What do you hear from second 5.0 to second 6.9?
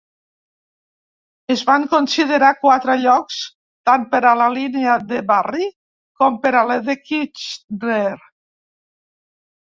de Barrie com per a la